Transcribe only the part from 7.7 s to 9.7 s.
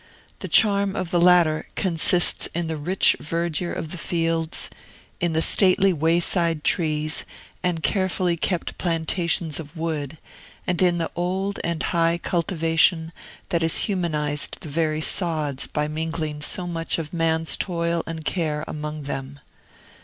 carefully kept plantations